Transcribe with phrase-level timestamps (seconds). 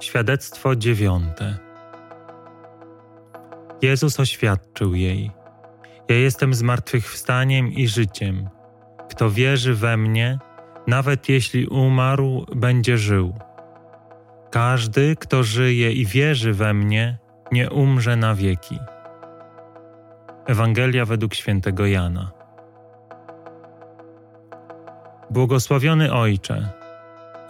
[0.00, 1.58] Świadectwo dziewiąte.
[3.82, 5.30] Jezus oświadczył jej:
[6.08, 8.48] Ja jestem zmartwychwstaniem i życiem.
[9.10, 10.38] Kto wierzy we mnie,
[10.86, 13.34] nawet jeśli umarł, będzie żył.
[14.50, 17.18] Każdy, kto żyje i wierzy we mnie,
[17.52, 18.78] nie umrze na wieki.
[20.46, 22.30] Ewangelia według świętego Jana.
[25.30, 26.79] Błogosławiony Ojcze,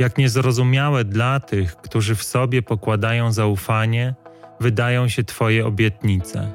[0.01, 4.15] jak niezrozumiałe dla tych, którzy w sobie pokładają zaufanie,
[4.61, 6.53] wydają się Twoje obietnice.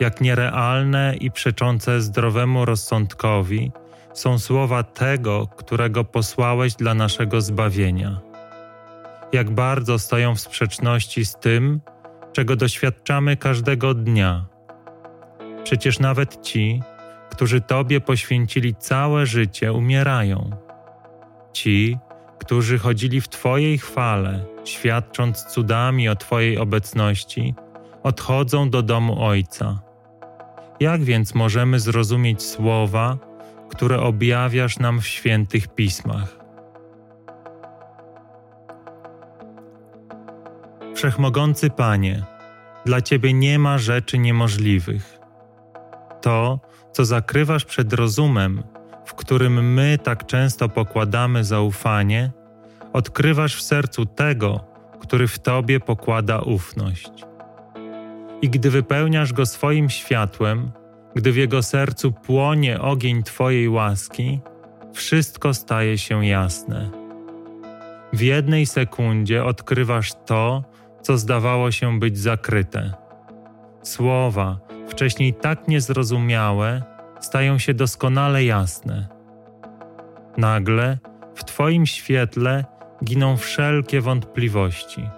[0.00, 3.72] Jak nierealne i przeczące zdrowemu rozsądkowi
[4.14, 8.20] są słowa tego, którego posłałeś dla naszego zbawienia.
[9.32, 11.80] Jak bardzo stoją w sprzeczności z tym,
[12.32, 14.46] czego doświadczamy każdego dnia.
[15.64, 16.82] Przecież nawet ci,
[17.30, 20.50] którzy Tobie poświęcili całe życie, umierają.
[21.52, 21.98] Ci,
[22.38, 27.54] którzy chodzili w Twojej chwale, świadcząc cudami o Twojej obecności,
[28.02, 29.80] odchodzą do domu Ojca.
[30.80, 33.18] Jak więc możemy zrozumieć słowa,
[33.70, 36.36] które objawiasz nam w świętych pismach?
[40.94, 42.22] Wszechmogący Panie,
[42.84, 45.18] dla Ciebie nie ma rzeczy niemożliwych.
[46.22, 46.60] To,
[46.92, 48.62] co zakrywasz przed rozumem,
[49.06, 52.30] w którym my tak często pokładamy zaufanie,
[52.92, 54.64] odkrywasz w sercu tego,
[55.00, 57.10] który w Tobie pokłada ufność.
[58.42, 60.70] I gdy wypełniasz go swoim światłem,
[61.14, 64.40] gdy w jego sercu płonie ogień Twojej łaski,
[64.92, 66.90] wszystko staje się jasne.
[68.12, 70.64] W jednej sekundzie odkrywasz to,
[71.02, 72.92] co zdawało się być zakryte.
[73.82, 74.58] Słowa,
[74.88, 76.95] wcześniej tak niezrozumiałe,
[77.26, 79.08] stają się doskonale jasne.
[80.36, 80.98] Nagle
[81.34, 82.64] w Twoim świetle
[83.04, 85.08] giną wszelkie wątpliwości.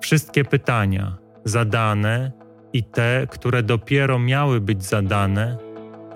[0.00, 2.32] Wszystkie pytania, zadane
[2.72, 5.58] i te, które dopiero miały być zadane,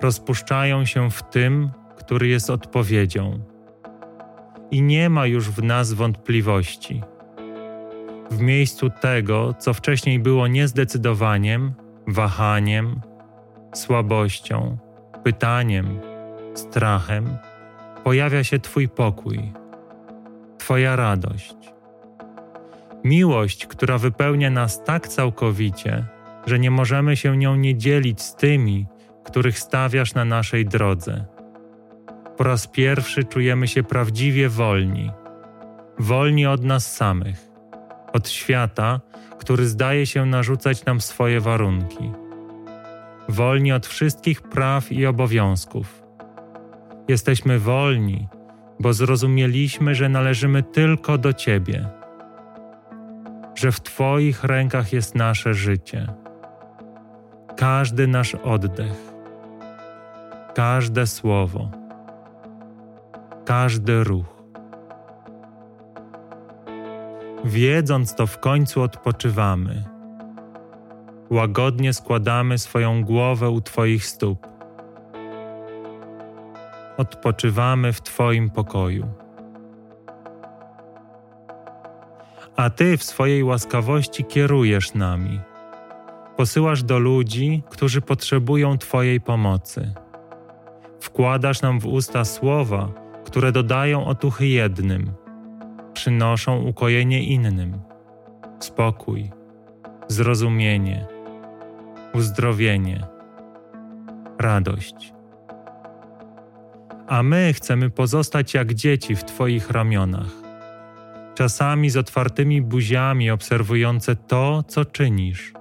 [0.01, 3.39] rozpuszczają się w tym, który jest odpowiedzią.
[4.71, 7.01] I nie ma już w nas wątpliwości.
[8.31, 11.73] W miejscu tego, co wcześniej było niezdecydowaniem,
[12.07, 13.01] wahaniem,
[13.73, 14.77] słabością,
[15.23, 15.99] pytaniem,
[16.53, 17.37] strachem,
[18.03, 19.51] pojawia się Twój pokój,
[20.57, 21.55] Twoja radość.
[23.03, 26.05] Miłość, która wypełnia nas tak całkowicie,
[26.45, 28.85] że nie możemy się nią nie dzielić z tymi,
[29.23, 31.25] których stawiasz na naszej drodze.
[32.37, 35.11] Po raz pierwszy czujemy się prawdziwie wolni,
[35.99, 37.47] wolni od nas samych,
[38.13, 39.01] od świata,
[39.39, 42.22] który zdaje się narzucać nam swoje warunki
[43.29, 46.03] wolni od wszystkich praw i obowiązków.
[47.07, 48.27] Jesteśmy wolni,
[48.79, 51.89] bo zrozumieliśmy, że należymy tylko do Ciebie,
[53.55, 56.07] że w Twoich rękach jest nasze życie,
[57.57, 59.13] każdy nasz oddech,
[60.55, 61.71] każde słowo,
[63.45, 64.43] każdy ruch.
[67.45, 69.92] Wiedząc to, w końcu odpoczywamy
[71.33, 74.47] łagodnie składamy swoją głowę u Twoich stóp.
[76.97, 79.07] Odpoczywamy w Twoim pokoju.
[82.55, 85.39] A Ty w swojej łaskawości kierujesz nami.
[86.37, 89.93] Posyłasz do ludzi, którzy potrzebują Twojej pomocy.
[90.99, 92.91] Wkładasz nam w usta słowa,
[93.25, 95.11] które dodają otuchy jednym,
[95.93, 97.79] przynoszą ukojenie innym,
[98.59, 99.31] spokój,
[100.07, 101.12] zrozumienie
[102.13, 103.07] uzdrowienie,
[104.39, 105.13] radość.
[107.07, 110.31] A my chcemy pozostać jak dzieci w Twoich ramionach,
[111.35, 115.53] czasami z otwartymi buziami obserwujące to, co czynisz.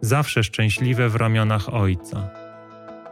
[0.00, 2.30] Zawsze szczęśliwe w ramionach Ojca,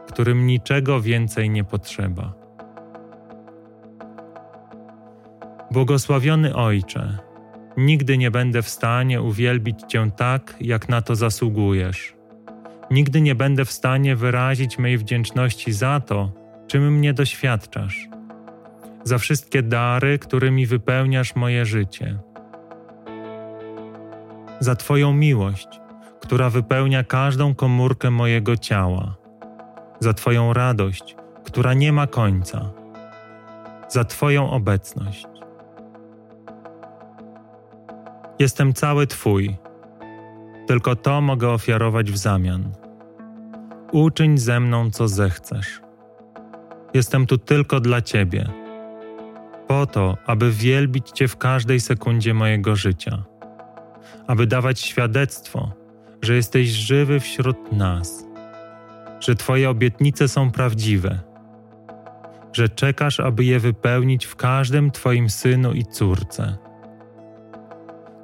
[0.07, 2.33] którym niczego więcej nie potrzeba.
[5.71, 7.17] Błogosławiony Ojcze,
[7.77, 12.18] nigdy nie będę w stanie uwielbić Cię tak, jak na to zasługujesz
[12.91, 16.31] Nigdy nie będę w stanie wyrazić mej wdzięczności za to,
[16.67, 18.07] czym mnie doświadczasz,
[19.03, 22.19] za wszystkie dary, którymi wypełniasz moje życie,
[24.59, 25.67] za Twoją miłość,
[26.21, 29.15] która wypełnia każdą komórkę mojego ciała,
[29.99, 32.71] za Twoją radość, która nie ma końca,
[33.89, 35.27] za Twoją obecność.
[38.39, 39.55] Jestem cały Twój
[40.69, 42.71] tylko to mogę ofiarować w zamian.
[43.91, 45.81] Uczyń ze mną, co zechcesz.
[46.93, 48.49] Jestem tu tylko dla Ciebie.
[49.67, 53.23] po to, aby wielbić Cię w każdej sekundzie mojego życia,
[54.27, 55.71] aby dawać świadectwo,
[56.21, 58.25] że jesteś żywy wśród nas,
[59.19, 61.19] że Twoje obietnice są prawdziwe,
[62.53, 66.68] że czekasz, aby je wypełnić w każdym Twoim synu i córce.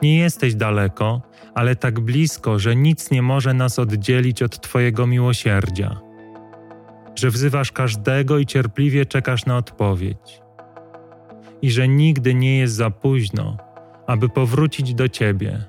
[0.01, 1.21] Nie jesteś daleko,
[1.53, 5.99] ale tak blisko, że nic nie może nas oddzielić od Twojego miłosierdzia,
[7.15, 10.41] że wzywasz każdego i cierpliwie czekasz na odpowiedź,
[11.61, 13.57] i że nigdy nie jest za późno,
[14.07, 15.65] aby powrócić do Ciebie,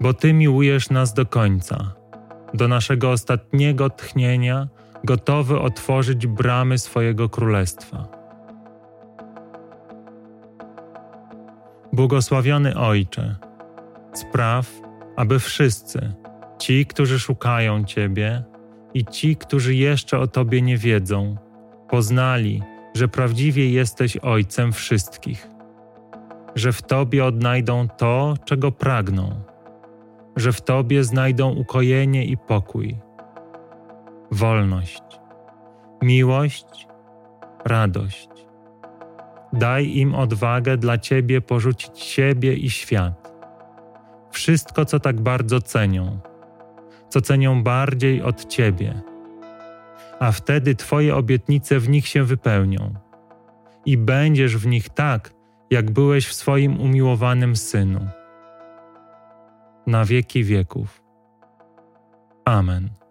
[0.00, 1.94] bo Ty miłujesz nas do końca,
[2.54, 4.68] do naszego ostatniego tchnienia,
[5.04, 8.21] gotowy otworzyć bramy swojego królestwa.
[12.02, 13.36] Błogosławiony Ojcze,
[14.12, 14.80] spraw,
[15.16, 16.14] aby wszyscy,
[16.58, 18.44] ci, którzy szukają Ciebie
[18.94, 21.36] i ci, którzy jeszcze o Tobie nie wiedzą,
[21.88, 22.62] poznali,
[22.94, 25.48] że prawdziwie jesteś Ojcem wszystkich,
[26.54, 29.40] że w Tobie odnajdą to, czego pragną,
[30.36, 32.96] że w Tobie znajdą ukojenie i pokój,
[34.30, 35.02] wolność,
[36.02, 36.86] miłość,
[37.64, 38.28] radość.
[39.52, 43.32] Daj im odwagę dla Ciebie porzucić siebie i świat.
[44.30, 46.18] Wszystko, co tak bardzo cenią,
[47.08, 49.02] co cenią bardziej od Ciebie
[50.22, 52.94] a wtedy Twoje obietnice w nich się wypełnią.
[53.86, 55.34] I będziesz w nich tak,
[55.70, 58.06] jak byłeś w swoim umiłowanym synu.
[59.86, 61.02] Na wieki wieków.
[62.44, 63.01] Amen.